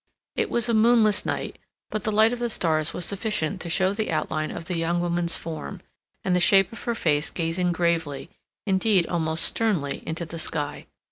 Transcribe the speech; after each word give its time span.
It 0.35 0.49
was 0.49 0.67
a 0.67 0.73
moonless 0.73 1.27
night, 1.27 1.59
but 1.91 2.05
the 2.05 2.11
light 2.11 2.33
of 2.33 2.39
the 2.39 2.49
stars 2.49 2.91
was 2.91 3.05
sufficient 3.05 3.61
to 3.61 3.69
show 3.69 3.93
the 3.93 4.09
outline 4.09 4.49
of 4.49 4.65
the 4.65 4.75
young 4.75 4.99
woman's 4.99 5.35
form, 5.35 5.79
and 6.23 6.35
the 6.35 6.39
shape 6.39 6.71
of 6.71 6.85
her 6.85 6.95
face 6.95 7.29
gazing 7.29 7.71
gravely, 7.71 8.31
indeed 8.65 9.05
almost 9.05 9.45
sternly, 9.45 10.01
into 10.07 10.25
the 10.25 10.39
sky. 10.39 10.87